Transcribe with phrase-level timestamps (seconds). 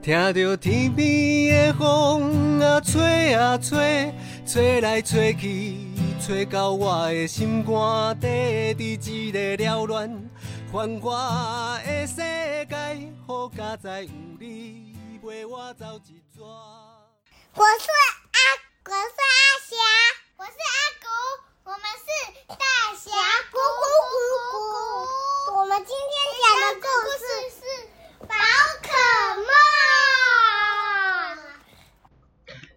[0.00, 4.14] 听着天边的风啊吹啊吹，
[4.46, 5.76] 吹来吹去，
[6.24, 8.26] 吹到我的心肝底，
[8.74, 10.30] 伫一个缭乱
[10.72, 16.40] 繁华的世界，好佳哉有你陪我走一逝。
[16.40, 17.88] 我是
[18.32, 18.38] 阿，
[18.86, 19.36] 我是阿
[19.68, 19.76] 霞，
[20.38, 21.06] 我是阿古，
[21.64, 22.08] 我们是
[22.46, 23.10] 大侠
[23.50, 24.14] 姑姑姑
[25.52, 25.58] 姑。
[25.58, 26.86] 我们今天讲的故
[27.18, 27.60] 事是
[28.26, 28.32] 宝。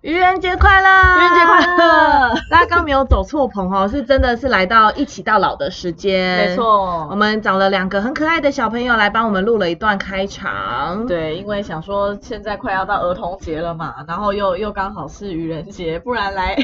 [0.02, 0.90] 愚人节快乐！
[1.16, 2.34] 愚人节快乐！
[2.50, 6.38] 大家刚没有走错棚哦，是真的是来到一起到老的时间。
[6.38, 11.06] 没错我们找了两个很可爱的小朋友来帮我们录了一段开场。
[11.06, 16.56] 对，因为想说现在快要到儿童节了嘛，然后又又刚好是愚人节，不然来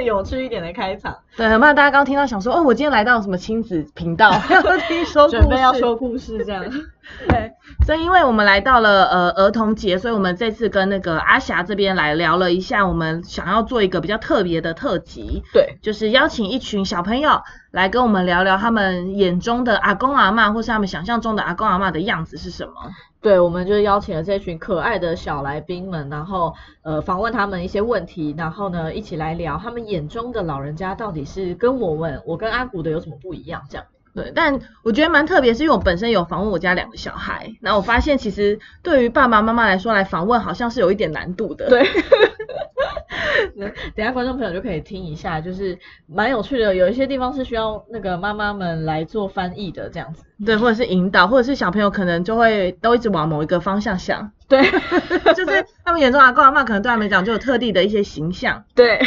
[0.04, 6.64] 有趣一点的开场，对，很怕大家刚听到想说，哦，我今天来到什么亲子频道， 要听说准备要说故事这样。
[7.28, 7.50] 对，
[7.84, 22.72] 所以因为我们来到了呃儿童节，所以我们这次跟那个阿霞这边来聊了一下，我们想要做一个比较特别的特辑，对，就是邀请一群小朋友来跟我们聊聊他们眼中的阿公阿嬷，或是他们想象中的阿公阿嬷的样子是什么。
[23.20, 33.86] 对，我们就邀请了这群可爱的小来宾们，然后呃访问他们一些问题，然后呢一起来聊他们眼中的老人家到底是跟我们，我跟阿古的有什么不一样这样。
[34.14, 41.68] 对，但我觉得蛮特别，是因为我本身有访问我家两个小孩，然后我发现其实对于爸爸妈妈来说来访问好像是有一点难度的。
[43.56, 50.24] 对，等一下观众朋友就可以听一下，就是蛮有趣的，有一些地方是需要那个妈妈们来做翻译的这样子。
[50.44, 54.62] 对，或者是引导，或者是小朋友可能就会都一直往某一个方向想， 对，
[55.34, 58.64] 就是他们眼中阿公阿嬷可能对他们讲就有特地的一些形象。
[58.74, 59.00] 对，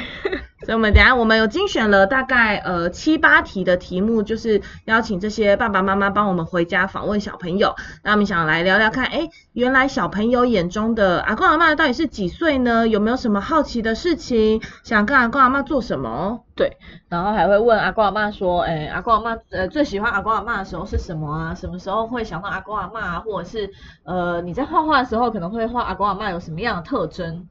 [0.64, 7.76] 所以我们等下我们有精选了大概呃七八题的题目，就是邀请这些爸爸妈妈帮我们回家访问小朋友。
[8.04, 12.88] 那我们想来聊聊看，哎，原来小朋友眼中的阿公阿嬷到底是几岁呢？
[12.88, 16.44] 有没有什么好奇的事情，想跟阿公阿嬷做什么？
[16.56, 16.78] 对，
[17.10, 21.54] 然后还会问阿公阿妈说，哎，阿公阿妈呃最喜欢阿公阿妈的时候是什么啊？
[21.56, 23.20] 什么时候会想到阿公阿妈啊？
[23.20, 23.70] 或者是
[24.04, 27.48] 呃你在画画的时候可能会画阿公阿妈有什么样的特征？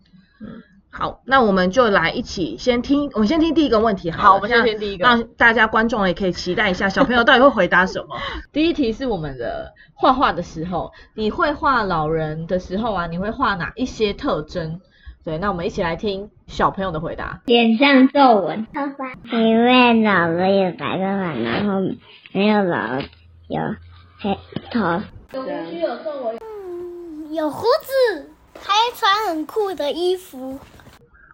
[0.94, 4.28] 好，那我们就来一起先听，我们先听第一个问题好了。
[4.28, 8.18] 好我们先听第一个让大家观众也可以期待一下，小朋友到底会回答什么。
[8.52, 14.82] 第一题是我们的画画的时候，你会画老人的时候啊，你会画哪一些特征？
[15.24, 17.40] 对，那我们一起来听小朋友的回答。
[17.46, 21.80] 脸上皱纹，头发，因为老了有白头发，然后
[22.32, 23.00] 没有老
[23.48, 23.60] 有
[24.18, 24.38] 黑
[24.70, 25.00] 头。
[25.32, 26.38] 有胡须有皱纹，
[27.32, 28.30] 有胡子，
[28.60, 30.58] 还穿很酷的衣服。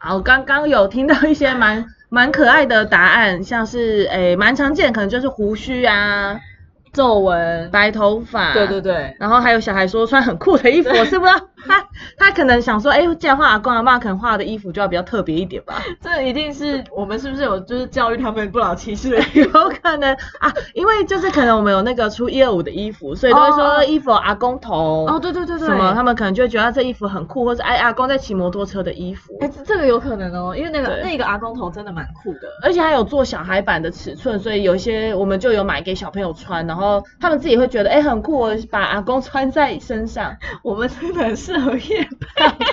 [0.00, 6.38] 好，我刚刚有听到一些蛮 蛮可爱的答案，像是诶蛮常见，可能就是胡须啊、
[6.92, 8.80] 皱纹，白头发，对对。
[8.80, 11.84] 对，然后还有小孩说穿很酷的衣服，我是不知道他
[12.16, 19.48] 他可能想说，哎，既然画阿公阿妈，可能画的衣服就要比较特别一点吧， 这一定是我们是不是有就是教育他们不老骑士的 有
[19.82, 20.12] 可能。
[20.40, 23.84] 啊，因为就是可能我们有那个出一二五的衣服，所以都会说哦。
[23.88, 32.40] 衣服阿公头哦，对对对对，什么，他们可能就会觉得这衣服很酷，或是哎阿公在骑摩托车的衣服，哎、这这个有可能哦，因为那个那个阿公头真的蛮酷的。
[32.62, 40.36] 而且还有做小孩版的尺寸，所以有一些我们就有买给小朋友穿，然后他们自己会觉得哎、很酷，我把阿公穿在身上。
[40.62, 42.06] 我们真的很适合夜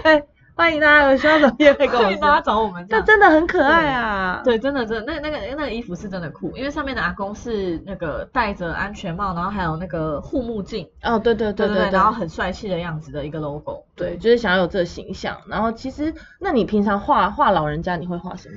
[0.03, 0.21] 拍，
[0.53, 2.41] 欢迎大家有需要什么也可以跟我欢迎大家。
[2.41, 2.99] 找我们这。
[2.99, 4.41] 这真的很可爱啊！
[4.43, 13.85] 对，真的真的，那那个那个衣服是真的酷，因为上面的阿公是那个戴着安全帽，然后还有那个护目镜，哦，对对对对对然后很帅气的样子的一个 logo。
[13.95, 15.37] 对，就是想要有这个形象。
[15.47, 18.55] 然后其实，那你平常画画老人家，你会画什么？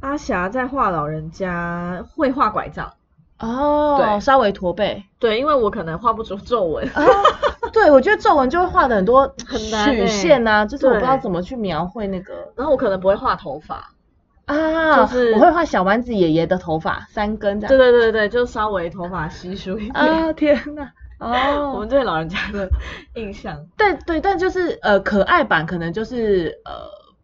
[0.00, 2.90] 阿霞在画老人家会画拐杖，
[3.38, 5.04] 哦，对稍微驼背。
[5.18, 6.84] 对，因为我可能画不出皱纹。
[6.94, 7.02] 哦，
[7.72, 13.90] 对，我觉得皱纹就会画的很多 曲线啊，就是我不知道怎么去描绘那个然后我可能不会画头发，
[14.46, 17.68] 啊，就是我会画小丸子爷爷的头发，三根这样。
[17.68, 19.94] 对对对对，就稍微头发稀疏一点。
[19.94, 20.92] 啊，天哪！
[21.20, 22.68] 我哦， 们对老人家的
[23.16, 26.72] 印象，对对，但就是呃，可爱版可能就是呃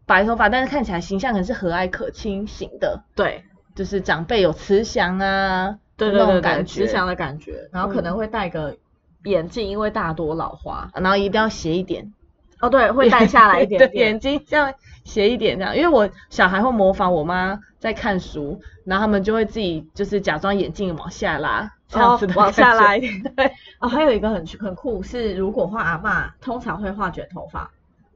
[0.05, 8.75] 白头发，但是看起来形象可能是和蔼可亲型的，对就是长辈有慈祥啊，对对对对，那种感觉，慈祥的感觉，然后可能会戴个
[9.23, 10.89] 眼镜，因为大多老花。
[10.93, 12.13] 然后一定要斜一点，
[12.59, 14.19] 哦，对，会戴下来一 点眼。
[14.19, 23.23] 睛这样斜一点这样，因为我小孩会模仿我妈在看书，然后他们就会自己就是假装眼镜往下拉，这样子的、哦往下拉一点。
[23.35, 27.69] 对，哦，还有一个很很酷是，如果画阿嬷，通常会画卷头发。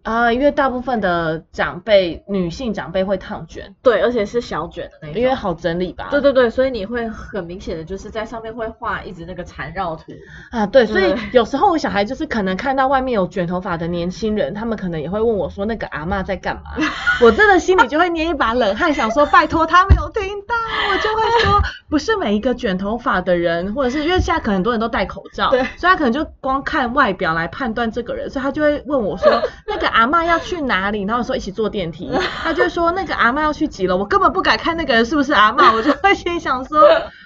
[0.03, 5.21] 啊，因为大部分的长辈，女性长辈会烫卷，对，而且是小卷的那种。
[5.21, 6.07] 因为好整理吧。
[6.09, 10.03] 对对对，所以你会很明显的就是在上面会画一直那个缠绕图。
[10.51, 16.71] 啊，对，所以有时候我小孩就是可能看到外面有卷头发的年轻人，他们可能也会问我说那个阿嬷在干嘛，
[17.21, 20.55] 我真的心里就会捏一把冷汗，想说拜托他没有听到，
[20.89, 29.29] 我就会说不是每一个卷头发的人，或者是因为现在可能很多人都戴口罩，对所以他可能就光看外表来判断这个人，所以他就会问我说
[29.67, 32.09] 那个阿嬷要去哪里，然后说一起坐电梯，
[32.43, 36.79] 他就说那个阿嬷要去几楼，我根本不敢看那个人是不是阿嬷，我就会心想说。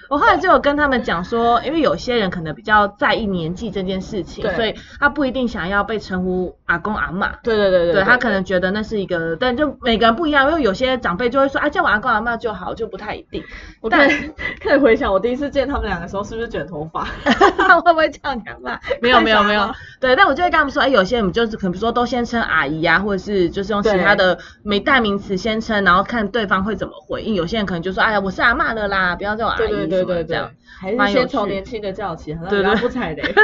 [0.08, 7.30] 我后来就有跟他们讲说，因为有些人可能比较在意年纪这件事情，所以他不一定想要被称呼阿公阿嬷。
[7.42, 13.42] 对对对对他可能觉得那是一个，但就每个人不一样，因为有些长辈就会说啊叫我阿公阿嬷就好，就不太一定。
[13.80, 14.10] 我可以
[14.62, 17.04] 可以回想我第一次见他们两个的时候，是不是卷头发？
[17.84, 18.78] 会不会叫你阿嬷？
[19.00, 19.70] 没有没有没有，
[20.00, 27.34] 对，但我就会跟他们说，哎，有些人就是可能说都先称阿姨啊，或者是就是用其他的没代名词先称，然后看对方会怎么回应。
[27.34, 33.22] 有些人可能就说，哎呀，我是阿嬷了啦，不要叫我阿姨对对对对对这样。，还是先从年轻的叫起，好像比较不踩雷。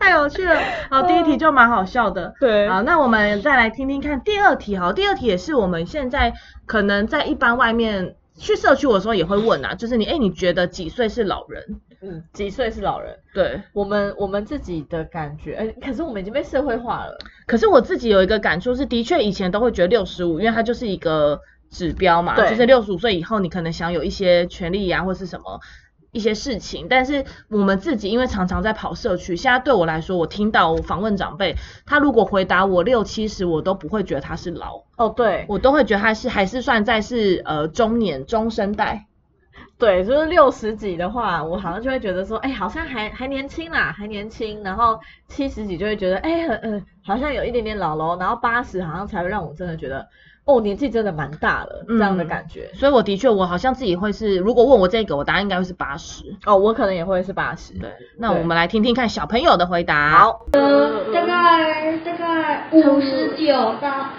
[0.00, 0.56] 太有趣了，
[0.90, 2.32] 好，第一题就蛮好笑的。
[2.38, 4.76] 对好，那我们再来听听看第二题。
[4.76, 6.32] 好，第二题也是我们现在
[6.66, 11.80] 可能在一般外面去社区的时候也会问啊，就是你，哎，你觉得几岁是老人？
[12.00, 13.18] 嗯，几岁是老人？
[13.34, 17.18] 对，我们我们自己的感觉，哎，可是我们已经被社会化了。
[17.48, 25.60] 可是我自己有一个感触是，的确以前都会觉得六十五，因为它就是一个指标嘛，就是六十五岁以后你可能享有一些权利啊，或是什么。
[26.10, 31.54] 一些事情，但是我们自己因为常常在跑社区，现在对我来说，我听到我访问长辈，
[31.84, 39.06] 他如果回答我六七十，我都不会觉得他是老，哦，对我都会觉得他是还是算在是呃中年中生代。
[39.78, 44.60] 对，就是六十几的话，我好像就会觉得说，哎，好像还还年轻啦，还年轻。
[44.64, 44.98] 然后
[45.28, 48.16] 七十几就会觉得，哎，很嗯，好像有一点点老喽。
[48.18, 50.08] 然后八十好像才会让我真的觉得，
[50.44, 52.68] 哦，年纪真的蛮大了，这样的嗯感觉。
[52.74, 56.24] 所以我的确，我好像自己会是，如果问我这个，我答案应该会是八十。
[56.44, 57.74] 哦，我可能也会是八十。
[57.74, 57.88] 对，
[58.18, 64.10] 那我们来听听看小朋友的回答。，好，呃大概大概五十九到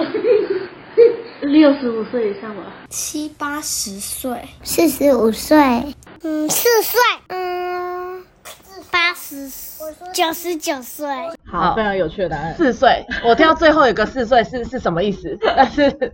[1.41, 2.63] 六十五岁以上吧。
[2.89, 5.57] 七八十岁，四十五岁，
[6.23, 8.23] 嗯，四岁，嗯，
[8.91, 9.49] 八十，
[10.13, 11.07] 九十九岁，
[11.45, 12.55] 好，非常有趣的答案。
[12.55, 15.37] 四岁，我听到最后一个四岁是是什么意思？
[15.55, 16.13] 但是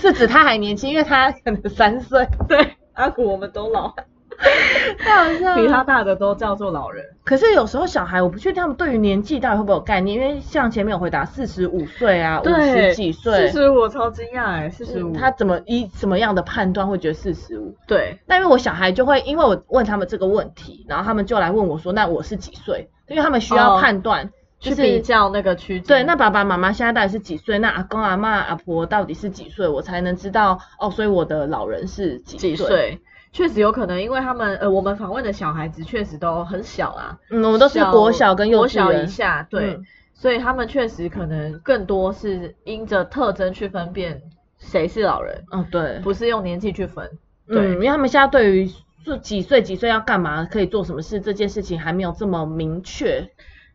[0.00, 3.94] 是指他还年轻，因为他可能三岁，对，阿古我们都老，
[4.98, 7.04] 太好笑了比他大的都叫做老人。
[7.24, 15.12] 可是有时候小孩，我不确定他们对于年纪到底会不会有概念，因为像前面有回答四十五岁啊，五十几岁四，十五，超惊讶哎，四十五。
[15.14, 17.74] 他怎么以什么样的判断会觉得四十五？
[17.86, 22.88] 对那因为我小孩就会，因为我问他们这个问题，然后他们就来问我说，那我是几岁？
[23.08, 25.86] 因为他们需要哦判断，就是去比较那个区间。
[25.86, 27.58] 对，那爸爸妈妈现在到底是几岁？
[27.58, 29.66] 那阿公阿嬷阿婆到底是几岁？
[29.66, 33.00] 我才能知道哦，所以我的老人是几几岁？
[33.34, 39.06] 确实有可能，因为他们呃，我们访问的小孩子确实都很小啊，嗯，我们都是国小跟幼小以。
[39.08, 39.84] 下，对，嗯
[40.14, 44.22] 所以他们确实可能更多是因着特征去分辨
[44.56, 47.04] 谁是老人，哦，对，不是用年纪去分。
[47.48, 48.70] 嗯，对因为他们现在对于
[49.04, 53.28] 是几岁几岁要干嘛，可以做什么事这件事情还没有这么明确。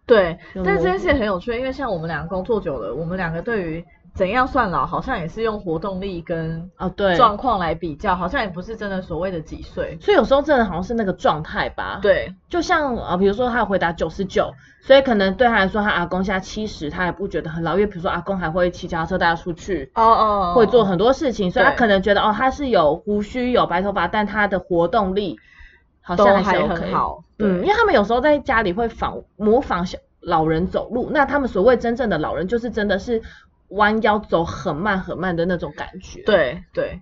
[0.06, 3.86] 对，但是这件事情很有趣，因为像我们两个工作久了，我们两个对于
[4.16, 9.98] 怎样算老，好像也是用活动力跟啊，对，状况来比较，好像也不是真的所谓的几岁。
[10.02, 14.52] 所以有时候真的好像是那个状态吧。，对，就像啊，比如说他回答九十九，
[14.82, 19.92] 所以可能对他来说，他阿公现在七十，他也不觉得很老，因为比如说阿公还会骑脚踏车带他出去。
[19.96, 25.38] 哦哦会做很多事情，所以他可能觉得哦，他是有胡须、有白头发，但他的活动力
[26.01, 27.24] 好像还是 OK 很好。
[27.38, 33.22] 嗯，因为他们有时候在家里会仿模仿小老人走路，那他们所谓真正的老人，就是真的是
[33.70, 37.02] 弯腰走很慢很慢的那种感觉。，对对，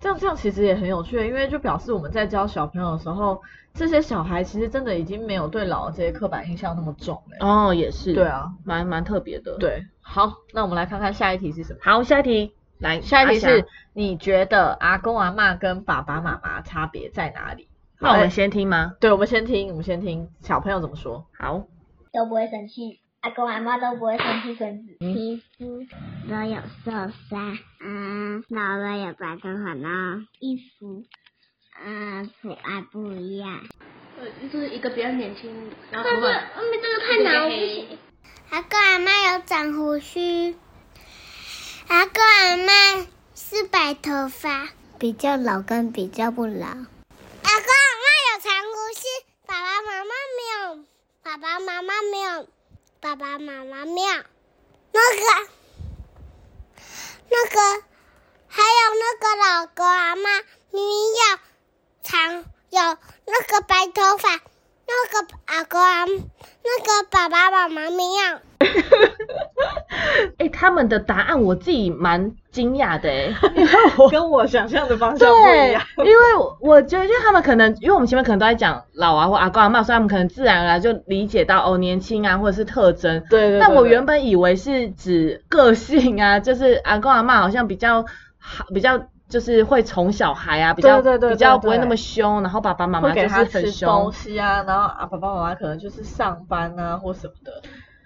[0.00, 3.40] 这样这样其实也很有趣，因为就表示我们在教小朋友的时候，
[3.74, 7.46] 这些小孩其实真的已经没有对老的这些刻板印象那么重了。
[7.46, 11.78] 哦，也是，对，啊，蛮蛮特别的。，对，好，那我们来看看下一题是什么。
[11.82, 17.68] 好，下一题，来，下一题是，你觉得阿公阿妈跟爸爸妈妈差别在哪里？
[17.98, 18.94] 那我们哎先听吗？
[19.00, 21.26] 对，我们先听，我们先听小朋友怎么说。
[21.38, 21.64] 好，
[22.12, 24.96] 都不会生气，阿公阿妈都不会生气孙子。
[25.00, 25.86] 嗯皮肤
[26.28, 26.90] 都有受
[27.28, 31.04] 伤，嗯，老了有白头发呢，衣服，
[31.84, 33.66] 嗯，图案不一样。
[34.18, 37.98] 呃，就是一个比较年轻，然后外面这个太难，我不行。
[38.50, 40.54] 阿公阿妈有长胡须，
[41.88, 44.68] 阿公阿妈是白头发，
[44.98, 46.66] 比较老跟比较不老。
[46.66, 49.02] 阿公阿妈有长胡须，
[49.46, 50.84] 爸爸妈妈没有，
[51.22, 52.48] 爸爸妈妈没有，
[53.00, 54.04] 爸爸妈妈庙。
[54.92, 55.50] 那个
[57.28, 57.82] 那个
[58.48, 60.30] 还有那个老公阿妈，
[60.70, 61.38] 明明要
[62.02, 64.40] 长有那个白头发，
[64.88, 68.40] 那个阿公阿那个爸爸妈妈一样。
[70.38, 75.82] 哎，他们的答案我自己蛮惊讶的哎，因为我跟我想象的方向不一样。
[75.98, 76.14] 因为
[76.60, 83.22] 我觉得，就他们可能，因为我们前面可能都在讲老啊或阿公阿妈，所以他们可能自然而然就理解到哦年轻啊或者是特征。
[83.28, 83.60] 对对。
[83.60, 88.04] 但我原本以为是指个性啊，就是阿公阿妈好像比较
[88.38, 93.88] 好，比较就是会宠小孩啊，比较比较不会那么凶，然后爸爸妈妈就是很凶。
[93.88, 97.62] 东西啊，然后啊爸爸妈妈可能就是上班啊或什么的。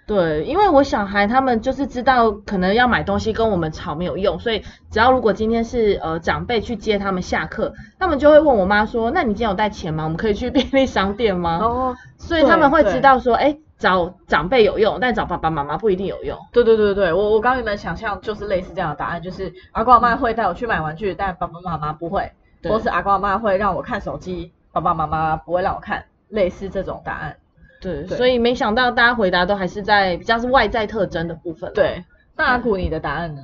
[0.07, 10.03] 对，因为我小孩他们就是知道可能要买东西跟我们吵没有用，所以只要如果今天是呃长辈去接他们下课，他们就会问我妈说，那你今天有带钱吗？
[10.03, 11.59] 我们可以去便利商店吗？
[11.61, 16.37] 哦，所以他们会知道说，哎，找长辈有用，但找爸爸妈妈不一定有用。
[16.53, 22.31] 对对对对，我我刚原本想象就是类似这样的答案，就是阿公阿妈会带我去买玩具，但爸爸妈妈不会，
[22.63, 27.35] 或是阿公阿妈会让我看手机，爸爸妈妈不会让我看，类似这种答案。
[27.81, 31.73] 对，所以没想到大家回答都还是在比较是外在特征的部分。
[31.73, 33.41] 对，那阿古你的答案呢？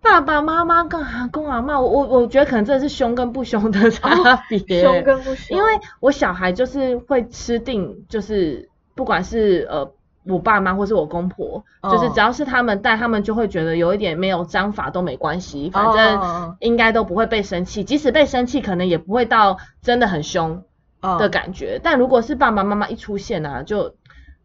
[0.00, 4.10] 爸爸妈妈跟阿公阿妈，我我我觉得可能真的是凶跟不凶的 差
[4.48, 4.82] 别。
[4.82, 5.56] 凶跟不凶。
[5.56, 8.68] 因为我小孩就是会吃定，就是
[8.98, 9.88] 不管是呃
[10.24, 20.64] 我爸妈或是我公婆，就是只要是他们带，他们就会觉得有一点没有章法都没关系，反正应该都不会被生气，即使被生气，可能也不会到真的很凶。
[21.00, 23.94] 的感觉，但如果是爸爸妈妈一出现啊，就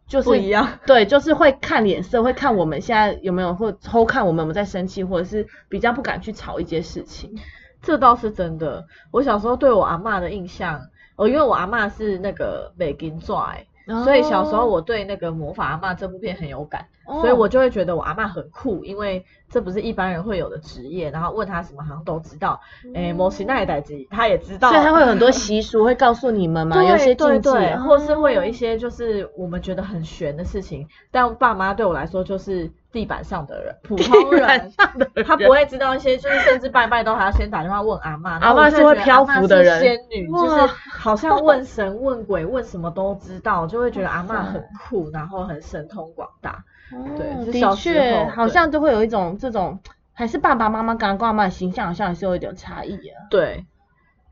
[0.06, 7.34] 就是不一样， 对，就是会看脸色，会看我们现在有没有，或偷看我们有没有在生气，或者是比较不敢去吵一些事情。
[7.82, 8.86] 这倒是真的。
[9.10, 10.80] 我小时候对我阿妈的印象，
[11.16, 13.66] 哦，因为我阿妈是那个美金拽。
[13.86, 19.24] 所以小时候我对那个魔法阿妈这部片很有感，所以我就会觉得我阿妈很酷，因为
[19.54, 21.08] 这不是一般人会有的职业。
[21.12, 22.60] 然后问他什么好像都知道，
[22.92, 27.50] 诶，摩西奈代吉他也知道，所以他会有很多习俗会告诉你们嘛，有些禁忌，
[27.86, 32.68] 或是会有一些就是我们觉得很玄的事情，但爸妈对我来说就是。
[32.94, 34.72] 地板上的人，普通人，
[35.26, 38.38] 他不会知道一些，就是甚至拜拜都还要先打电话问阿妈。
[38.46, 46.64] 阿妈是会漂浮的人，仙女，就是好像问神问鬼问什么都知道，就会觉得阿妈很酷，然后很神通广大。
[47.60, 49.78] 对，的确，好像都会有一种这种，
[50.12, 53.22] 还是爸爸妈妈跟阿公阿妈的形象好像还是有一点差异啊。
[53.30, 53.64] 对。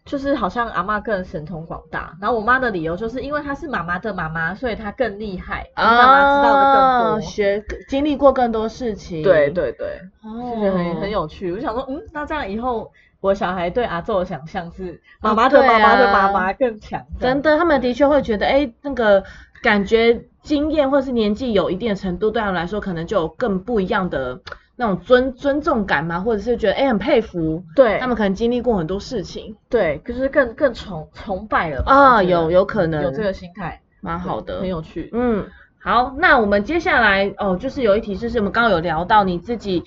[0.05, 9.23] 就是好像阿妈更神通广大，然后我妈的理由就是因为她是妈妈的妈妈，所以她更厉害，妈妈知道的更多，学经历过更多事情。
[9.23, 11.52] 对对对，就觉得很很有趣。
[11.52, 17.00] 我想说，嗯，那这样以后我小孩对阿宙的想象是妈妈的妈妈的妈妈更强。
[17.21, 19.23] 真的，他们的确会觉得，哎，那个
[19.62, 24.40] 感觉经验或是年纪有一定的程度，对他们来说可能就有更不一样的。
[24.75, 26.19] 那种尊尊重感嘛？
[26.19, 33.02] 或者是觉得哎很佩服，对，他们可能经历过很多事情，对，就是更更崇崇拜了啊，有有可能。
[33.02, 35.47] 有这个心态，蛮好的，很有趣，嗯，
[35.78, 39.85] 好，那我们接下来哦，就是有一题，就是我们刚刚有聊到你自己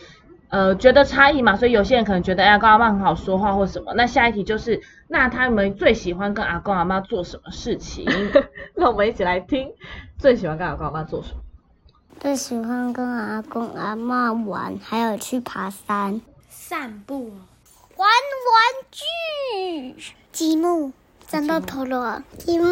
[0.49, 8.05] 呃觉得差异嘛，所以有些人可能觉得哎阿公阿妈很好说话或什么，那下一题就是那他们最喜欢跟阿公阿妈做什么事情？
[8.75, 9.71] 那我们一起来听，
[10.17, 11.41] 最喜欢跟阿公阿妈做什么？
[12.19, 17.29] 最喜欢跟阿公阿妈玩，还有去爬山、散步、
[17.97, 18.09] 玩玩
[18.89, 19.95] 具、
[20.31, 20.93] 积木、
[21.27, 22.65] 战斗陀螺、积木。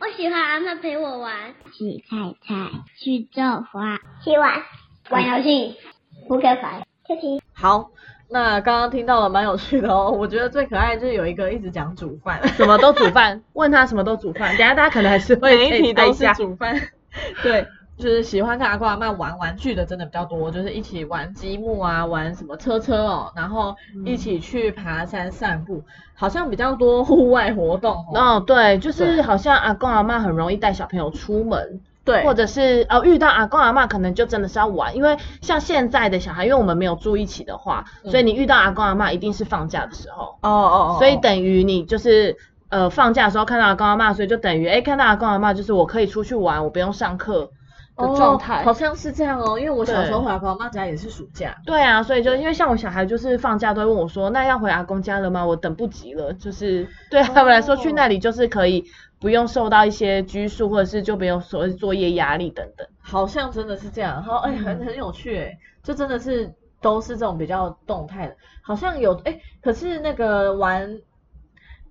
[0.00, 1.32] 我喜欢阿妈陪我玩，
[1.72, 2.54] 去菜菜，
[2.98, 4.62] 去种花，去玩。
[5.10, 5.76] 玩游戏，
[6.28, 6.84] 扑克牌、
[7.52, 7.90] 好，
[8.28, 10.10] 那刚刚听到了蛮有趣的哦。
[10.16, 14.56] 我觉得最可爱就是有一个一直讲煮饭， 什么都煮饭， 问他什么都煮饭。
[14.56, 16.80] 等下大家可能还是会每一题都是煮饭，
[17.42, 17.66] 对。
[17.98, 20.48] 就是喜欢跟阿公阿妈玩玩具的，真的比较多。
[20.52, 23.74] 就是一起玩积木啊，玩什么车车哦，然后
[24.06, 25.82] 一起去爬山散步，
[26.14, 28.06] 好像比较多户外活动。
[28.14, 40.38] 哦，对，就是好像阿公阿妈很容易带小朋友出门，对，或者是哦遇到阿公阿妈可能就真的是要玩，因为像现在的小孩，因为我们没有住一起的话，所以你遇到阿公阿妈一定是放假的时候。
[40.42, 40.96] 哦哦哦。
[40.98, 42.36] 所以等于你就是
[42.70, 47.50] 呃放假的时候看到阿公阿妈，所以就等于哎看到阿公阿妈就是我可以出去玩，我不用上课。
[47.98, 51.56] 的状态好像是这样哦，因为我小时候回阿公阿妈家也是暑假。
[51.66, 55.44] 对啊，所以就因为像我小孩就是放假都会问我说，那要回阿公家了吗？
[55.44, 58.84] 我等不及了，就是对他们来说去那里就是可以
[59.20, 62.86] 不用受到一些拘束，或者是就没有所谓作业压力等等。
[63.00, 70.98] 好像真的是这样，然后哎，很很有趣哎，就真的是都是这种比较动态的，好像有哎，可是那个玩。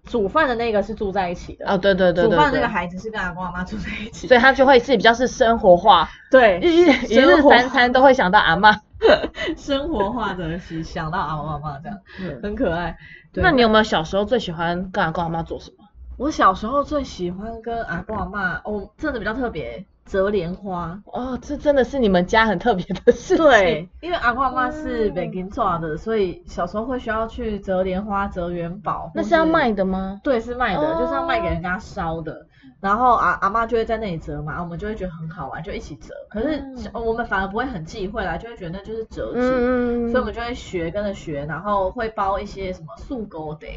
[0.06, 6.78] 煮饭的那个是住在一起的哦，对对对，煮饭那个孩子是跟阿公阿妈住在一起，所以他就会是比较是生活化，对， 一
[7.14, 8.72] 一日三餐都会想到阿妈，
[9.58, 12.00] 生活化的是想到阿公阿妈这样，
[12.42, 12.96] 很可爱。
[13.34, 15.84] 那你有没有小时候最喜欢跟阿公阿妈做什么？
[16.18, 21.00] 我小时候最喜欢跟阿公阿妈，哦，真的比较特别，折莲花。
[21.06, 23.46] 哦，这真的是你们家很特别的事情。
[23.46, 29.12] 对，因为阿公阿妈是北京做的，所以小时候会需要去折莲花、折元宝。
[29.14, 30.20] 那是要卖的吗？
[30.24, 32.48] 对，是卖的，哦就是要卖给人家烧的。
[32.80, 36.14] 然后阿阿妈就会在那里折嘛，我们就会觉得很好玩，就一起折。
[36.30, 43.68] 可是小我们反而不会很忌讳啦，就会觉得那就是折纸，所以我们就会学跟着学，然后会包一些什么素狗的。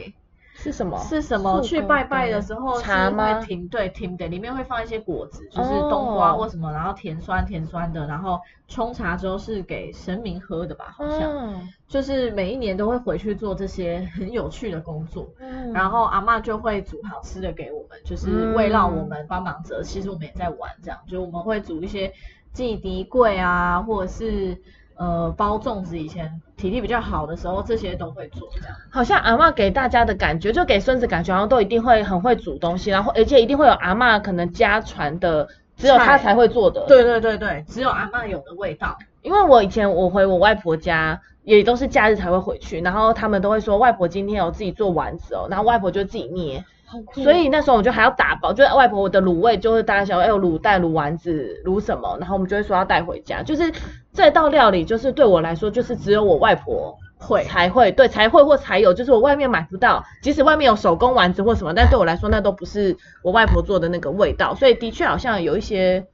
[0.63, 0.99] 是什么？
[0.99, 1.51] 是什么？
[1.55, 8.39] 素狗去拜拜的的时候是茶会停对停的，里面会放一些果子，就是哦冬瓜或什么，然后甜酸甜酸的，然后
[8.69, 11.21] 冲茶之后是给神明喝的吧，好像。
[11.33, 19.83] 嗯就是每一年都会回去做这些很有趣的工作，嗯然后阿嬷就会煮好吃的给我们，就是为让我们帮忙折。
[19.83, 22.13] 其实我们也在玩这样，就我们会煮一些
[22.53, 24.57] 祭迪柜啊，或者是
[25.01, 25.99] 呃包粽子。
[25.99, 28.77] 以前体力比较好的时候，这些都会做这样。
[28.91, 38.97] 好像阿嬷给大家的感觉，就给孙子感觉好像都一定会很会煮东西，然后而且一定会有阿嬷可能家传的，只有他才会做的。，对对对对，只有阿嬷有的味道。
[39.23, 46.65] 因为我以前我回我外婆家，也都是假日才会回去，然后他们都会说外婆今天有自己做丸子哦，然后外婆就自己捏，
[47.13, 53.71] 所以那时候我就还要打包，就是外婆的卤味就是大家想要哎有卤蛋、卤丸子、卤什么，然后我们就会说要带回家，就是
[54.13, 66.07] 这道料理就是对我来说就是只有我外婆会才会，对才会或才有，就是我外面买不到，即使外面有手工丸子或什么，但对我来说那都不是我外婆做的那个味道，所以的确好像有一些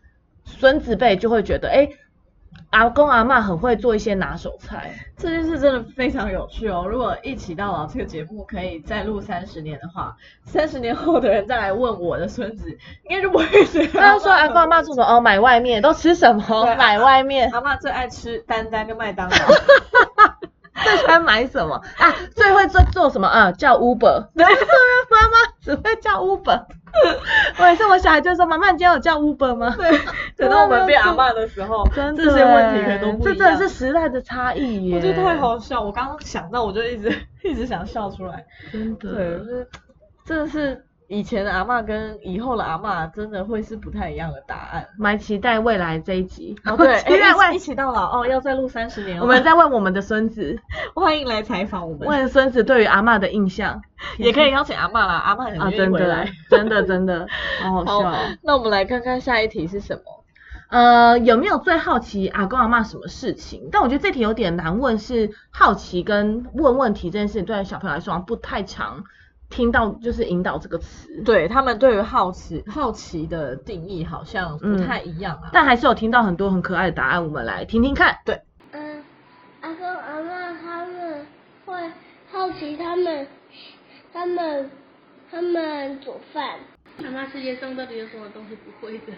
[0.44, 1.88] 孙子辈就会觉得，哎，
[2.76, 6.86] 阿公阿嬷很会做一些拿手菜，这件事真的非常有趣哦！
[6.86, 10.14] 如果一起到老这个节目可以再录三十年的话，
[10.44, 12.68] 三十年后的人再来问我的孙子，
[13.08, 19.36] 应该就不会觉得 他就说阿公阿嬷做什么 哦，买外面都吃什么对，买外面，阿妈最爱吃丹丹跟麦当劳。
[20.84, 22.14] 最喜欢买什么啊？
[22.36, 23.50] 最会做做什么啊？
[23.52, 24.44] 叫 Uber，对，
[25.10, 26.66] 妈妈只会叫 Uber。
[27.58, 29.74] 我也是，我小孩就说妈妈，你今天有叫 Uber 吗？
[29.76, 29.90] 对，
[30.36, 33.24] 等到我们变阿妈的时候，真的这些问题可能都不。
[33.24, 34.96] 这真的是时代的差异耶。
[34.96, 37.12] 我觉得太，好笑，我刚刚想到我就一直
[37.42, 38.44] 一直想笑出来。
[38.72, 39.38] 真对，的。
[39.38, 39.68] 就是
[40.24, 44.86] 真的是以前的阿嬷跟以后的阿嬷真的会是不太一样的答案。
[44.98, 46.56] 蛮期待未来这一集。
[46.64, 49.22] 哦，对，期待哎一未起一起到老哦，要再录三十年哦。
[49.22, 50.58] 我们在问我们的孙子，
[50.94, 53.80] 欢迎来采访我们，问孙子对于阿嬷的印象
[54.18, 57.26] 也可以邀请阿嬷啦，阿嬷很啊，愿意回来。，真的，真的，
[57.62, 58.16] 好好笑哦。
[58.42, 60.24] 那我们来看看下一题是什么？
[60.68, 63.68] 呃，有没有最好奇阿公阿嬷什么事情？
[63.70, 69.04] 但我觉得这题有点难问，是好奇跟问问题这件事情对小朋友来说不太常
[69.56, 71.22] 听到，就是引导这个词。
[71.24, 75.48] 对他们对于好奇好奇的定义好像不太一样啊。
[75.50, 78.18] 但还是有听到很多很可爱的答案，我们来听听看。
[78.26, 78.38] 对，
[78.72, 79.02] 嗯，
[79.62, 81.26] 阿公阿妈他们
[81.64, 81.90] 会
[82.30, 83.26] 好奇他们，
[84.12, 84.70] 他们，
[85.30, 86.58] 他们煮饭。
[87.02, 89.12] 阿妈世界上到底有什么东西不会的？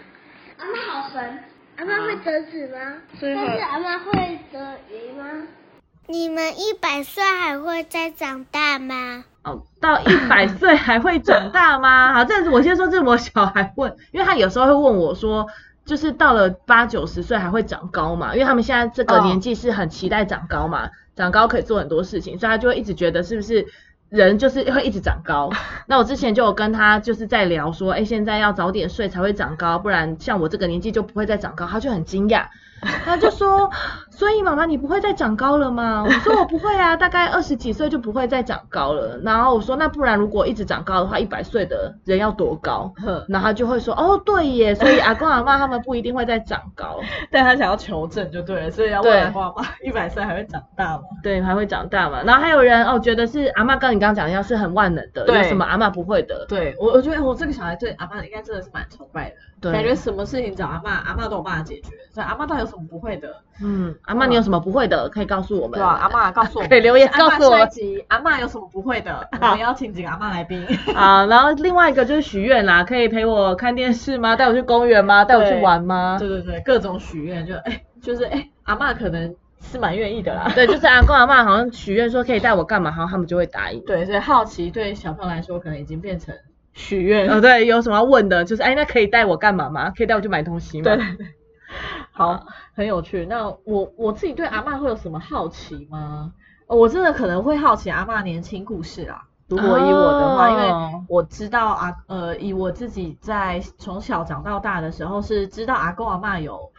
[0.57, 1.39] 阿妈好神，
[1.75, 2.77] 阿妈会折纸吗？
[3.21, 4.57] 但是阿妈会折
[4.89, 5.25] 鱼吗？
[6.11, 9.23] 你们一百岁还会再长大吗？
[9.43, 12.11] 哦，到一百岁还会长大吗？
[12.17, 15.45] 好，这是我先说，这是我小孩问，因为他有时候会问我说，
[15.85, 18.33] 就是到了八九十岁还会长高嘛？
[18.33, 23.63] 因为他们现在这个哦年纪是很期待长高嘛，长高可以做很多事情，所以他就会一直觉得是不是
[24.09, 25.51] 人就是会一直长高。
[25.85, 31.67] 那我之前就有跟他就是在聊说，哎，现在要早点睡才会长高，不然像我这个年纪就不会再长高。
[31.67, 32.47] 他就很惊讶，
[33.05, 33.69] 他就说，
[34.09, 36.03] 所以妈妈你不会再长高了吗？
[36.07, 39.19] 我说我不会啊，大概二十几岁就不会再长高了。
[39.23, 42.91] 然后我说那不然如果一直长高的话，一百岁的人要多高？
[42.97, 46.99] 呵然后他就会说，哦对耶，所以阿公阿妈他们不一定会再长高，
[47.31, 51.03] 但他想要求证就对了，所以要对问阿公阿妈，一百岁还会长大吗？
[51.23, 52.21] 对，还会长大嘛。
[52.23, 56.45] 然后还有人哦觉得是阿妈跟你刚刚讲一样是很万能的，对有什么阿妈不会的？
[56.47, 61.91] 对我，我觉得我这个小孩对阿妈应该真的是蛮崇拜的，对感觉什么事情找阿妈，阿妈都有办法解决。
[62.13, 63.35] 所以阿妈到底有什么不会的？
[63.61, 65.77] 嗯，阿妈你有什么不会的，可以告诉我们。
[65.77, 67.57] 对啊，阿妈告诉我们， 可以留言告诉我
[68.07, 69.27] 阿妈有什么不会的？
[69.41, 70.65] 我们邀请几个阿妈来宾。
[70.95, 74.35] 啊， 然后另外一个就是许愿啦，可以陪我看电视吗？
[74.35, 75.25] 带我去公园吗？
[75.25, 76.17] 带我去玩吗？
[76.19, 80.49] 对对对，各种许愿，就哎，就是哎，阿妈可能是蛮愿意的啦。
[80.55, 83.81] 对，就是阿公阿妈好像许愿说可以带我干嘛，然后他们就会答应。
[83.81, 86.33] 对，所以好奇对小朋友来说，可能已经变成
[86.73, 87.29] 许愿。
[87.29, 89.91] 哦，对，有什么要问的，就是哎，那可以带我干嘛吗？
[89.95, 90.83] 可以带我去买东西吗？
[90.83, 91.27] 对对对，
[92.11, 93.25] 好，很有趣。
[93.25, 96.31] 那我我自己对阿嬷会有什么好奇吗？
[96.67, 99.23] 呃我真的可能会好奇阿嬷年轻故事啊。
[99.47, 106.71] 如果以我的话，哦因为我知道啊，呃，以我自己在从小长到大的时候，是知道阿公阿嬷有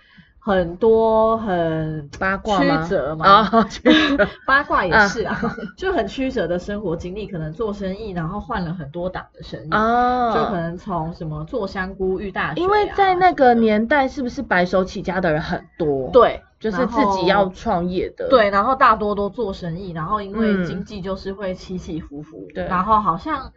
[0.42, 2.82] 很多很八卦吗？
[2.82, 3.48] 曲折嘛，
[4.46, 5.38] 八卦也是啊，
[5.76, 20.64] 就很曲折的生活经历，可能做生意，然后换了很多档的生意，哦，就可能从什么做香菇遇大因为在那个年代，是不是白手起家的人很多？，对，就是自己要创业的。，对，然后大多都做生意，然后因为嗯。
[20.64, 22.64] 经济就是会起起伏伏，对。
[22.64, 23.52] 然后好像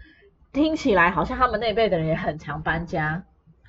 [0.52, 3.24] 听起来好像他们那辈的人也很常搬家，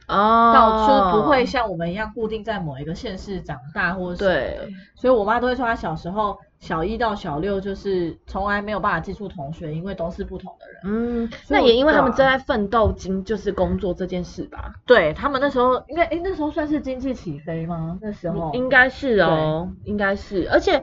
[0.08, 10.80] 哦，到处不会像我们一样固定在某一个县市长大或者什么的对，所以我妈都会说她小时候小一到小六就是从来没有办法记住同学，因为都是不同的人。
[10.84, 17.98] 嗯，那也因为他们正在奋斗经就是工作这件事吧，对他们那时候应该，诶，那时候算是经济起飞吗？
[18.02, 20.82] 那时候应该是哦，应该是，而且。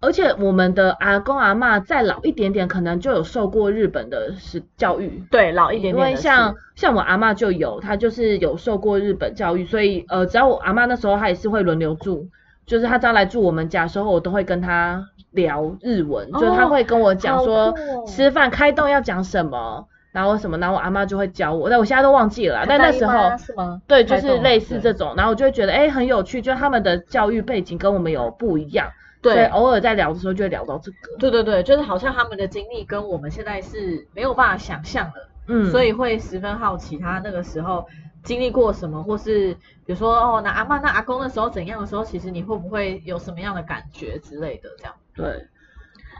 [0.00, 12.28] 而且我们的阿公阿嬷再老一点点，可能就有受过日本的是教育，对老一点因点因，为像像我阿嬷就有，她就是有受过日本教育，所以呃，只要我阿嬷那时候她也是会轮流住，
[12.64, 17.74] 就是她只要来住我们家的时候，我都会跟她聊日文，哦就是她会跟我讲说哦。
[18.06, 23.82] 吃饭开动要讲什么，然后什么，然后我阿嬷就会教我，但我现在都忘记了啦，但那时候是吗？
[23.88, 28.88] 对，就是类似这种，然后我就会觉得哎、很有趣，就是他们的教育背景跟我们有不一样，
[29.22, 37.86] 所以对偶尔在聊的时候就会聊到这个，对对对，就是好像他们的经历跟我们现在是没有办法想象的，嗯，所以会十分好奇他那个时候
[38.22, 39.54] 经历过什么，或是
[39.84, 44.94] 比如说哦，那阿嬷那阿公那时候怎样的时候，其实你会不会有什么样的感觉之类的这样。
[45.14, 45.46] 对，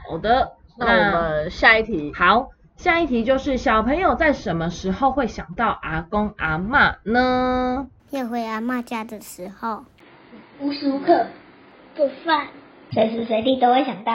[0.09, 7.87] 好的，那我们下一题，好，下一题就是小朋友在什么时候会想到阿公阿嬷呢？
[8.09, 9.85] 要回阿嬷家的时候，
[10.59, 11.27] 无时无刻
[11.95, 12.47] 做饭，
[12.91, 14.13] 随时随地都会想到。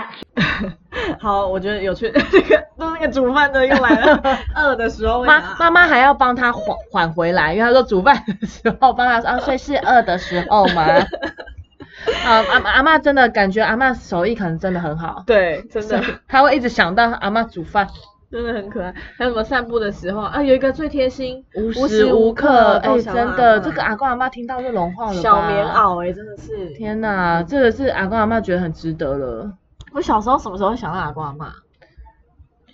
[1.20, 4.22] 好，我觉得有趣，那个都那个煮饭的又来了，
[4.56, 10.84] 饿的时候妈妈妈还要帮他缓缓回来，因为他说煮饭的时候帮他说， 啊，所以是饿的时候吗？
[12.24, 16.02] 啊，阿阿妈真的感觉阿嬷手艺可能真的很好，对，真的。
[16.28, 17.88] 他会一直想到阿嬷煮饭，
[18.34, 18.92] 真的很可爱。
[19.16, 26.70] 还有什么散步的时候啊，有一个最贴心，无时时无刻，哎、真的，这个阿公阿妈听到就融化了小棉，袄哎、真的是。
[26.70, 29.52] 天哪，这个是阿公阿妈觉得很值得了。
[29.92, 31.52] 我小时候什么时候想到阿公阿妈？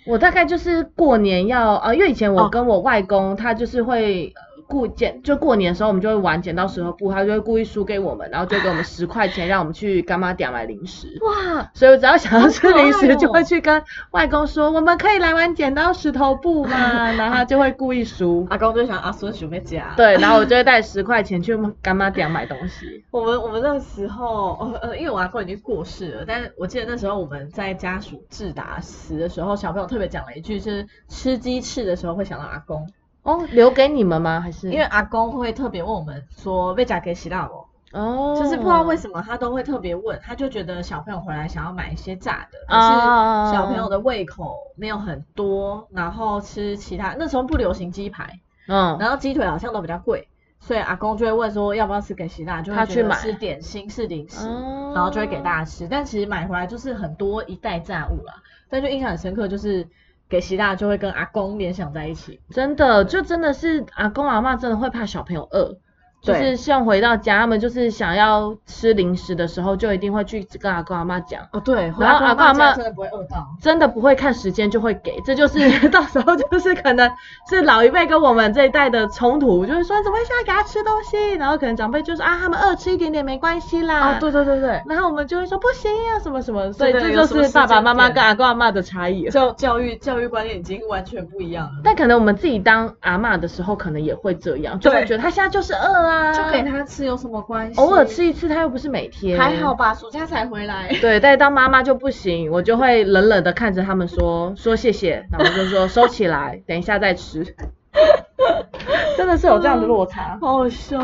[0.07, 4.33] 我大概就是过年要啊，因为以前我哦跟我外公，他就是会
[4.71, 11.07] 呃故剪，就过年的时候我们就会玩剪刀石头布，他就会故意输给我们，然后就给我们十块钱，让我们去干妈店买零食。
[11.21, 17.11] 哇，所以我只要想要吃零食，就会去跟外公说，我们可以来玩剪刀石头布吗？
[17.11, 18.47] 然后他就会故意输。
[18.49, 23.03] 阿公就想阿孙准备夹。，对，然后我就会带十块钱去干妈店买东西。
[23.11, 32.87] 我们我们那个时候，哦呃，因为我阿公已经过世了，但是我记得那时候我们在家属致答词的时候，小朋友特别讲了一句，就是吃鸡翅的时候会想到阿公，
[33.23, 34.39] 哦，留给你们吗？
[34.41, 34.69] 还是？
[34.71, 37.65] 因为阿公会特别问我们说被夹给希腊哦？
[37.93, 50.27] 哦，就是不知道为什么他都会特别问，他就觉得小朋友回来想要买一些炸的，可哦是小朋友的胃口没有很多，然后吃其他那时候不流行鸡排，嗯，然后鸡腿好像都比较贵，
[50.61, 53.15] 所以阿公就会问说要不要吃给希腊，就会觉得他去买。
[53.17, 54.93] 是点心是零食，哦。
[54.95, 58.33] 然后就会给大家吃，但其实买回来就是很多一袋炸物啦，
[58.69, 59.85] 但就印象很深刻，就是
[60.31, 65.77] 给希腊就会跟阿公联想在一起，真的，就真的是阿公阿妈真的会怕小朋友饿，
[66.21, 73.47] 就对是像回到家，他们就是想要吃零食的时候，就一定会去跟阿公阿妈讲，哦对，然后阿公阿妈真的不会饿到。
[73.61, 77.09] 真的不会看时间就会给，这就是 到时候就是可能
[77.49, 89.31] 是老一辈跟我们这一代的冲突，就是说怎么会想要给他吃东西，然后可能长辈就说啊他们饿吃一点点没关系啦，哦，对对对对，然后我们就会说不行啊什么什么，所以这就是爸爸妈妈跟阿公阿妈的差异了。
[89.31, 97.79] 教教育教育观念已经完全不一样了，但可能我们自己当阿嬷的时候，可能也会这样，就会觉得他现在就是饿啊，就给他吃有什么关系？
[97.79, 99.73] 偶尔吃一次，他又不是每天，还好。
[99.73, 100.89] 吧，暑假才回来。
[101.01, 107.43] 对，但是当妈妈就不行，我就会冷冷的看着他们说说谢谢，然后我就说收起来，等一下再吃。
[109.17, 110.37] 真的是有这样的落差。
[110.41, 110.99] 好好笑。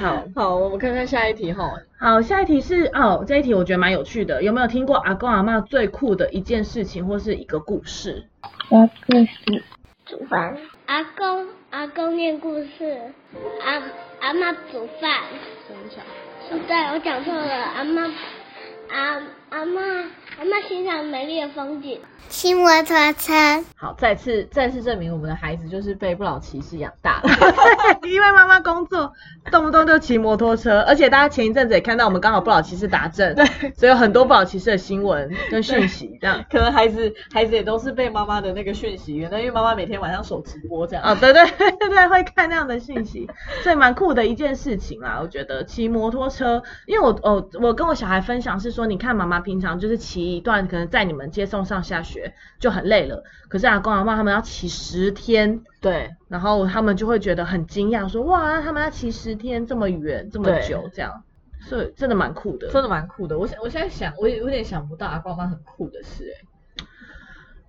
[0.00, 1.70] 好好，我们看看下一题哈。
[1.98, 8.24] 好，下一题是哦，这一题我觉得蛮有趣的，有没有听过阿公阿妈最酷的一件事情或是一个故事？
[8.68, 9.62] 我故事，
[10.04, 10.56] 煮饭。
[10.86, 13.00] 阿公阿公念故事，
[13.64, 13.80] 阿
[14.26, 15.20] 阿妈煮饭。
[16.66, 18.10] 对，我讲错了，阿妈
[18.90, 19.80] 阿阿妈
[20.38, 21.98] 阿妈欣赏美丽的风景。
[22.28, 23.32] 骑摩托车。
[23.76, 27.30] 好，再次再次证明我们的孩子就是被不老骑士养大了。
[28.02, 29.12] 因为妈妈工作
[29.52, 36.44] 动不动就骑摩托车，而且大家前一阵子也看到我们刚好不老骑士打阵，对，所以有很多不老骑士的新闻跟讯息这样。
[36.50, 41.04] 可能孩子孩子也都是被妈妈的那个讯息源的，因为妈妈每天晚上手直播这样。
[41.04, 43.30] 啊、对 对对对，会看那样的讯息，
[43.62, 45.20] 所以蛮酷的一件事情啦。
[45.22, 61.22] 我觉得骑摩托车，因为我哦，我跟我小孩分享是说，你看妈妈平常就是骑一段，可能在你们接送上下学就很累了，可是阿公阿妈他们要骑十天，对，然后他们就会觉得很惊讶，说哇，他们要骑十天这么远这么久这样，
[61.60, 62.68] 所以真的蛮酷的。
[62.70, 63.38] 真的蛮酷的。
[63.38, 66.86] 我现我现在想，我也有点想不到阿公阿妈很酷的事哎、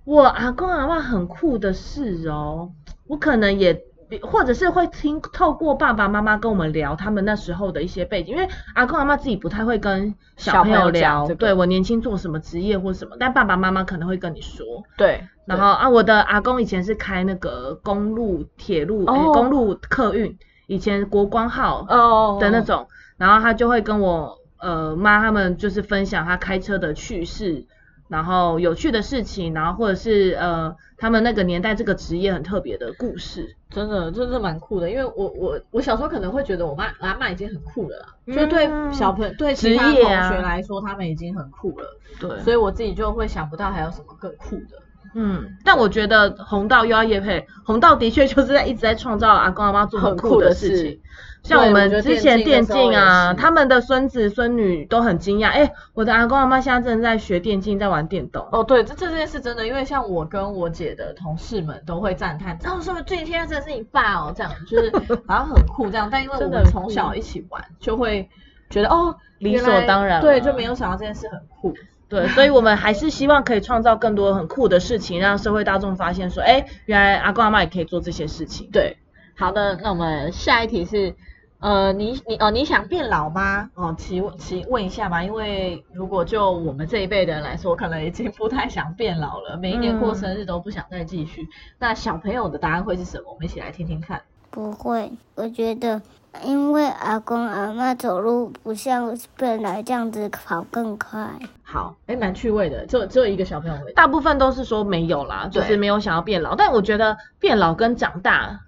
[0.03, 2.71] 我阿公阿妈很酷的事哦，
[3.07, 3.83] 我可能也
[4.21, 14.65] 或者是会听透过爸爸妈妈跟我们聊他们那时候的一些背景，因为阿公阿妈自己不太会跟小朋友友聊，讲这个对我年轻做什么职业或什么，但爸爸妈妈可能会跟你说。
[14.97, 27.65] 对，然后啊，我的阿公以前是开那个公路、铁路、公路客运，以前国光号哦的那种，然后他就会跟我呃妈他们就是分享他开车的趣事，
[28.07, 33.55] 然后有趣的事情，然后或者是呃他们那个年代这个职业很特别的故事。
[33.69, 41.85] 真的真的蛮酷的，因为我我我小时候可能会觉得我妈阿妈已经很酷了啦，就对嗯小朋友对其他同学来说，他们已经很酷了，
[42.17, 42.39] 对。
[42.39, 44.81] 所以我自己就会想不到还有什么更酷的。
[45.15, 51.01] 嗯，但我觉得红道又要叶配，红道的确就是在一直在创造阿公阿妈做很酷酷的事事情。
[51.43, 58.45] 像我们之前电电竞啊，他们的孙子孙女都很惊讶，哎、我的阿公阿妈现在正在学电竞，在玩电动。
[58.51, 64.91] 哦，对，这这件事真的，因为像我跟我姐的同事们都会赞叹，哦，说最近现在真的是你爸哦，这样就是
[65.25, 68.27] 好像很酷这样，但因为我们从小一起玩，就会
[68.69, 71.73] 觉得哦，理所当然对，就没有想到这件事很酷。
[72.09, 78.69] 对，所以我们还是希望可以创造更多很酷的事情，让社会大众发现说，哎、原来阿公阿妈也可以做这些事情。
[78.71, 78.97] 对，
[79.35, 81.13] 好的，那我们下一题是，
[81.59, 83.69] 呃，你你哦，你想变老吗？
[83.75, 91.47] 哦，提问请问一下吧，因为如果就我们这一辈的人来说，可能已经不太想变老了，每一年过嗯生日都不想再继续。
[91.77, 93.33] 那小朋友的答案会是什么？
[93.33, 94.21] 我们一起来听听看。
[94.49, 96.01] 不会，我觉得，
[96.43, 101.27] 因为阿公阿妈走路不像本来这样子跑更快。
[101.63, 103.75] 好，哎，蛮趣味的，只有只有一个小朋友。
[103.95, 106.55] 大部分都是说没有啦，就是没有想要变老。
[106.55, 108.59] 但我觉得变老跟长大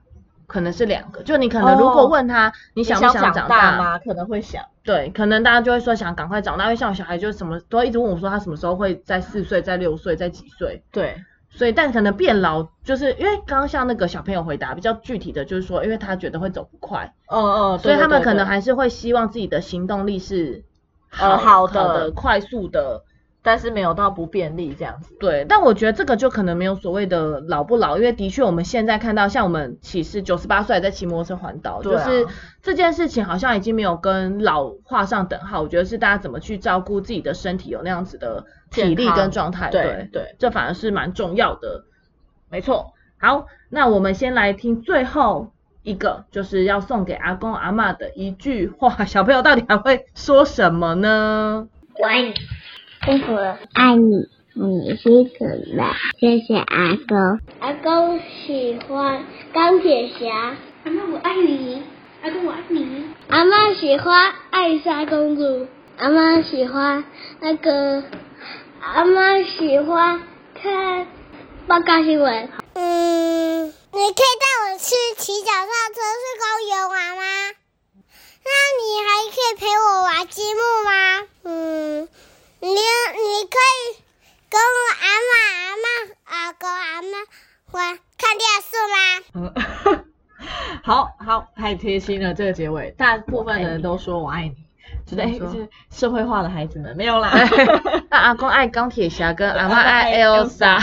[0.48, 4.00] 可能是两个，就你可能如果问他、你你想不想长大吗？
[4.00, 4.64] 可能会想。
[4.84, 10.82] 对，可能大家就会说想赶快长大，因为像我小孩就什么都会一直问我说他什么时候会在四岁、在六岁、在几岁。
[10.92, 11.16] 对，
[11.52, 20.64] 所以，但可能变老，就是因为刚刚像那个小朋友回答比较具体的，就是说，因为他觉得会走不快，嗯嗯，所以他们可能还，是会希望自己的行动力是
[21.18, 23.04] 呃好的、快速的。
[23.42, 25.16] 但是没有到不便利这样子。
[25.20, 32.28] 对，但我觉得这个就可能没有所谓的老不老，因为的确我们现在看到，像我们骑士九十八岁还在骑摩托车环岛，啊就是
[32.62, 35.62] 这件事情好像已经没有跟老画上等号。
[35.62, 39.70] 我觉得是大家怎么去照顾自己的身体，有那样子的体力跟状态。
[39.70, 41.86] 对对对，这反而是蛮重要的。
[42.50, 45.52] 没错，好，那我们先来听最后
[45.84, 49.06] 一个，就是要送给阿公阿嬷的一句话。
[49.06, 51.68] 小朋友到底还会说什么呢？
[51.94, 52.08] 我
[53.02, 55.46] 爱你，我爱你，你辛苦
[55.78, 55.94] 了。
[56.20, 57.40] 谢谢阿公。
[57.60, 60.56] 阿公喜欢钢铁侠。
[60.84, 61.82] 阿妈我爱你，
[62.22, 63.06] 阿公我爱你。
[63.30, 65.68] 阿妈喜欢艾莎公主。
[65.98, 67.06] 阿妈喜欢
[67.40, 68.04] 那个，
[68.82, 70.22] 阿妈喜欢
[70.62, 71.08] 看
[71.68, 72.50] 报告新闻。
[72.74, 77.24] 嗯，你可以带我去骑脚踏车去公园玩吗？
[78.44, 81.28] 那你还可以陪我玩积木吗？
[81.44, 82.08] 嗯，
[82.62, 82.76] 你你
[83.50, 84.04] 可以
[84.50, 85.88] 跟我阿妈、阿妈、
[86.26, 87.18] 阿公、阿妈
[87.72, 89.54] 玩看电视吗？
[89.96, 90.06] 嗯，
[90.84, 94.56] 好好，太贴心了，这个结尾，大部分的人都说我爱你，
[95.06, 97.32] 觉得哎，是社会化的孩子们没有啦。
[98.10, 100.80] 那阿公爱钢铁侠，跟阿妈阿嬷爱爱 Elsa，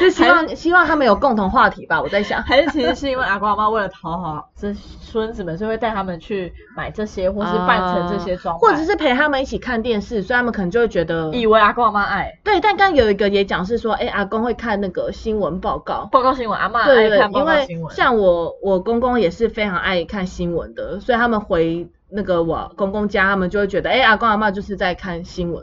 [0.00, 2.42] 我想是希望希望他们有共同话题吧，我在想。
[2.42, 12.60] 还是其实是因为阿公阿妈为了讨好这孙子们，所以会带他们去买这些，或是扮成这些装扮，或者是陪他们一起看电视，所以他们可能就会觉得，以为阿公阿妈爱对。
[12.60, 25.62] 但刚刚有一个也讲是说，哎，阿公会看那个新闻报告，报告新闻，阿妈爱看报因告新闻，为像我我公公也是非常爱看新闻的，所以他们回那个我公公家，他们就会觉得，哎，阿公阿妈就是在看新闻。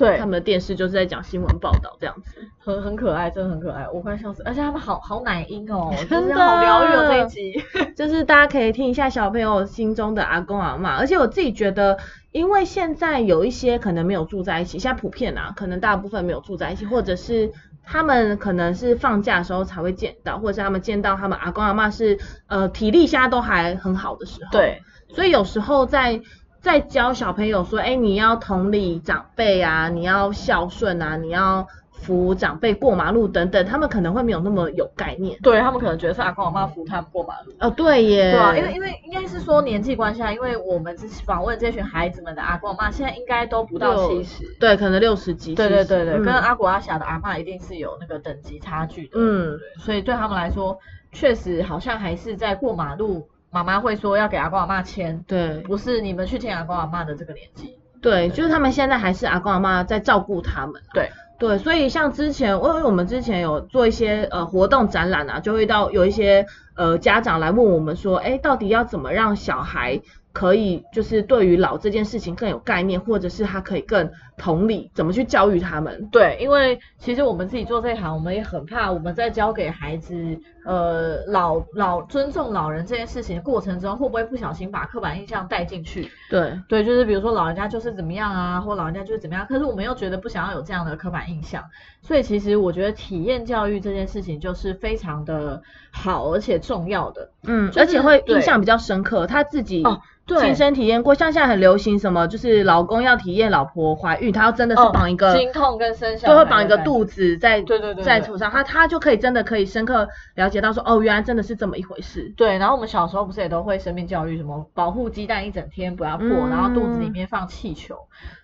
[0.00, 0.18] 对。
[0.18, 2.40] 他们的电视就是在讲新闻报道这样子。
[2.58, 7.64] 很很可爱，真的很可爱，我快笑死，而且他们好好奶音哦， 真的好疗愈哦这一集。
[7.96, 11.98] 就是大家可以听一下小朋友心中的阿公阿嬷，而且我自己觉得，
[12.32, 17.50] 因为现在有一些可能没有住在一起，现在普遍啊，可能大部分没有住在一起，或者是
[17.84, 26.20] 他们可能是放假的时候才会见到，或者是他们见到他们阿公阿嬷是呃体力现在都还很好的时候，，对，所以有时候在
[26.60, 35.38] 在教小朋友说，哎，你要同理长辈啊，你要孝顺啊，你要扶长辈过马路等等，他们可能会没有那么有概念。
[35.42, 37.52] 对他们可能觉得是阿公阿妈扶他们过马路。
[37.60, 44.44] 哦，对耶，对啊，因为因为应该是说年纪关系啊，因为我们之前访问这群孩子们的阿公阿妈，现在应该都不到七十。
[44.60, 49.12] 对，可能六十几，对对对对，70跟嗯阿古阿霞的阿妈一定是有那个等级差距的。
[49.14, 50.78] 嗯，所以对他们来说，
[51.12, 57.76] 确实好像还是在过马路，妈妈会说要给阿公阿妈签，对不是你们去听阿公阿妈的这个年纪。
[58.00, 60.80] 对，就是他们现在还是阿公阿妈在照顾他们。
[60.94, 70.00] 对对，所以像之前，因为我们之前有做一些呃活动展览啊，就会到有一些呃家长来问我们说，哎，到底要怎么让小孩
[70.32, 76.08] 可以就是对于老这件事情更有概念，或者是他可以更同理，怎么去教育他们？
[76.12, 86.10] 对，因为其实我们自己做这一行，我们也很怕我们在教给孩子呃老老尊重老人这件事情的过程中，会不会不小心把刻板印象带进去？
[86.28, 91.64] 对对，就是比如说老人家就是怎么样啊，或老人家就是怎么样，可是我们又觉得不想要有这样的刻板印象，
[92.02, 97.30] 所以其实我觉得体验教育这件事情就是非常的好而且重要的。
[97.44, 100.00] 嗯，就是而且会印象比较深刻，他自己哦
[100.38, 105.34] 亲身体验过，像现在很流行什么，就是老公要体验老婆怀孕，他要真的是哦绑一个。
[105.36, 112.30] 经痛跟生小就会绑一个肚子在对对对对在头上，他他就可以真的可以深刻了解到说，哦，原来真的是这么一回事。
[112.36, 117.96] 对，然后我们小时候不是也都会生命教育，什么保护鸡蛋一整天不要破，嗯然后肚子里面放气球，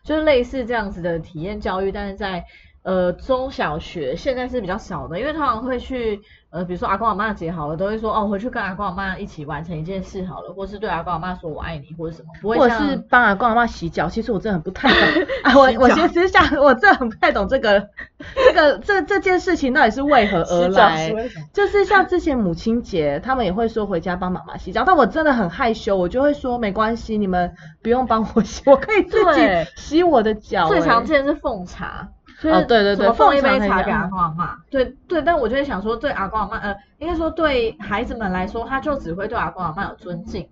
[0.05, 2.45] 就是类似这样子的体验教育，但是在
[2.83, 6.21] 呃中小学现在是比较少的，因为通常会去
[6.57, 15.27] 呃比如说阿公阿妈节好了，都会说哦回去跟阿公阿妈一起完成一件事好了，或是对阿公阿妈说我爱你或者什么，不会或者是帮阿公阿妈洗脚，其实我真的很不太懂。
[15.45, 17.89] 啊、我我先私下，我真的很不太懂这个
[18.35, 21.15] 这个这这件事情到底是为何而来。
[21.53, 29.41] 就是像之前母亲节，他们也会说回家帮妈妈洗脚，但我真的很害羞，我就会说没关系，你们不用帮我洗，我可以自己
[29.77, 32.09] 洗我的脚、最欸常见是奉茶。
[32.43, 40.47] 就是哦对对对奉一杯茶给阿公阿妈，对对，但我就会想说，对阿公阿妈，呃，应该说对孩子们来说，他就只会对阿公阿妈有尊敬，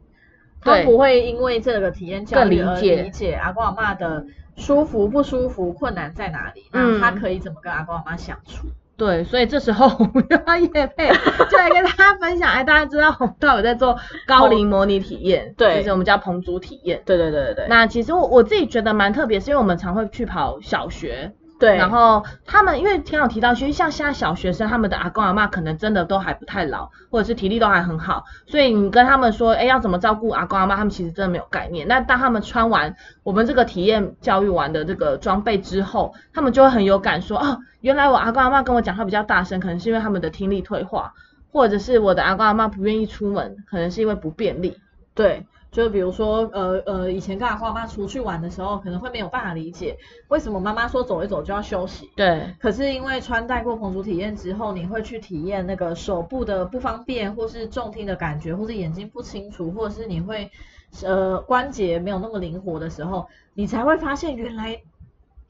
[0.60, 4.24] 他不会因为这个体验教更育而理解理解阿公阿妈的
[4.56, 8.66] 舒服不舒服、困难在哪里，嗯那他可以怎么跟阿公阿妈相处？
[8.96, 11.08] 对，所以这时候 我们就要叶配，
[11.50, 12.48] 就来跟大家分享。
[12.48, 17.02] 哎，大家知道我们都有在做高龄模拟体验，对就是我们叫棚主体验。
[17.04, 31.86] 对对对对对，那其实我我自己觉得蛮特别，是因为我们常会去跑小学，对，然后他们因为刚好提到，其实像现在小学生，他们的阿公阿妈可能真的都还不太老，或者是体力都还很好，所以你跟他们说，哎，要怎么照顾阿公阿妈，他们其实真的没有概念。
[31.86, 41.14] 那当他们穿完我们这个体验教育完的这个装备之后，他们就会很有感说，哦，原来我阿公阿妈跟我讲话比较大声，可能是因为他们的听力退化，
[41.52, 44.76] 或者是我的阿公阿妈不愿意出门，可能是因为不便利。
[45.14, 52.08] 对，就比如说，呃呃，以前跟阿公阿妈出去玩的时候，可能会没有办法理解为什么妈妈说走一走就要休息。
[52.14, 60.48] 对，可是因为穿戴过棚主体验之后，你会去体验那个手部的不方便，或是重听的感觉，或是眼睛不清楚，或者是你会
[61.02, 64.80] 呃关节没有那么灵活的时候，你才会发现原来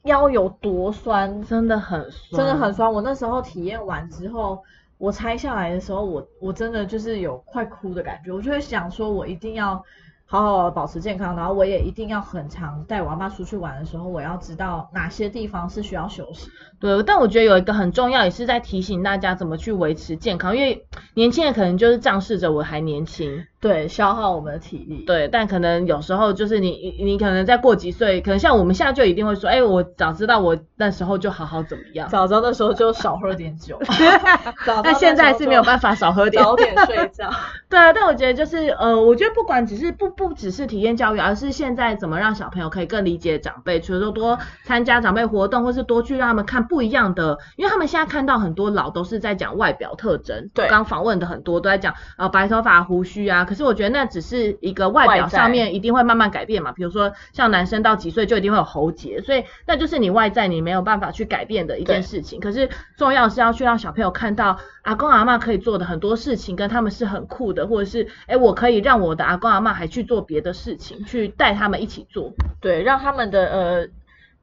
[0.05, 2.91] 腰有多酸，真的很酸，真的很酸。
[2.91, 4.63] 我那时候体验完之后，
[4.97, 8.31] 我拆下来的时候，我我真的就是有快哭的感觉。
[8.33, 9.83] 我就会想说，我一定要
[10.27, 16.49] 好好保持健康，然后我也一定要很常带我阿妈出去玩的时候，我要知道哪些地方是需要休息。
[16.85, 25.03] 对，但我觉得有一个很重要，也是在提醒大家怎么去维持健康，因为年轻人可能就是仗势着我还年轻，对，消耗我们的体力。
[25.07, 33.79] 对，但可能有时候就是你你你可能再过几岁，可能像我们现在就一定会说，哎，我早知道我那时候就好好怎么样，早知道那时候就少喝点酒，
[34.83, 37.29] 但 现在是没有办法法少喝点，早点睡觉。
[37.67, 50.67] 对啊，但我觉得就是呃，我觉得不管只是不不只是体验教育，而是现在怎么让小朋友可以更理解长辈，除了说多参加长辈活动，或是多去让他们看不一样的，因为他们现在看到很多老都是在讲外表特征，对。
[50.67, 72.33] 刚访问的很多都在讲呃白头发、胡须啊，可是我觉得那只是一个外表上面一定会慢慢改变嘛，比如说像男生到几岁就一定会有喉结，所以那就是你外在你没有办法去改变的一件事情，可是重要是要去让小朋友看到阿公阿妈可以做的很多事情，跟他们是很酷的，或者是哎，我可以让我的阿公阿妈还去做别的事情，去带他们一起做。
[72.59, 73.87] 对，让他们的呃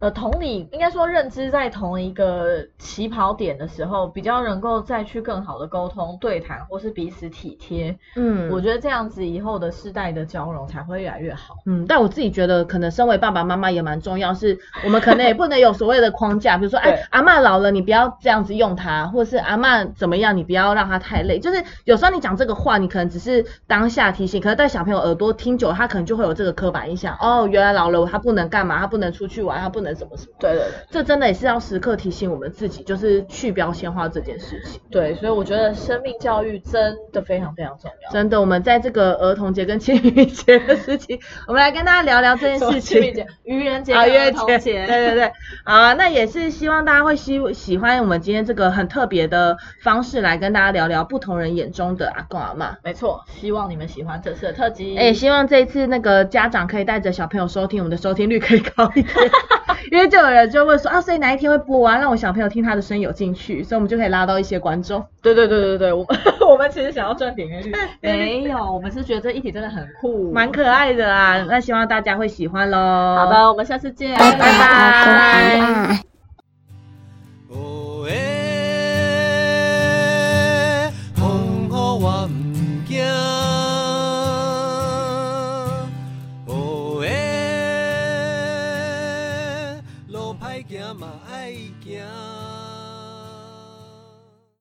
[0.03, 7.97] 呃，同理，应该说认知在同一个起跑点的时候，比较能够再去更好的沟通、对谈，或是彼此体贴。
[8.17, 11.55] 嗯，我觉得这样子以后的世代的交融才会越来越好。
[11.67, 21.39] 嗯，但我自己觉得，可能身为爸爸妈妈也蛮重要，是我们可能也不能有所谓的框架，比如说， 哎，阿嬷老了，你不要这样子用她，或者是阿嬷怎么样，你不要让她太累。
[21.39, 30.33] 就是有时候你讲这个话，你可能只是当下提醒，可是在小朋友耳朵听久了，他可能就会有这个刻板印象，哦，原来老了他不能干嘛，他不能出去玩，他不能什么什么。
[30.39, 30.69] 对对对。
[30.91, 34.81] 这真的也是要时刻提醒我们自己，就是去标签化这件事情。
[34.91, 38.11] 对，所以我觉得生命教育真的非常非常重要。
[38.11, 42.81] 真的，我们在这个儿童节跟清明节的事情，我们来跟大家聊聊这件事情。
[42.93, 45.33] 清明节、愚人节、儿童节，对对对，
[45.65, 52.77] 好啊，那也是希望大家会喜喜欢我们今天这个很特别的方式来跟大家聊聊不同人眼中的阿公阿妈。
[52.83, 54.97] 没错，希望你们喜欢这次的特辑。
[54.97, 59.15] 哎、希望这一次那个家长可以带着小朋友收听，我们的收听率可以高一点，
[59.91, 65.05] 因为就有人就问说啊，所以哪一天会播啊，让我小朋友听他的声音有进去，所以我们就可以拉到一些观众。
[65.21, 66.19] 对对对对对，我们
[66.49, 73.17] 我们其实想要赚点阅率，没有，我们是觉得这一题真的很酷，蛮可爱的啊，那希望大家会喜欢喽。
[73.17, 76.03] 好的，我们下次见，拜拜，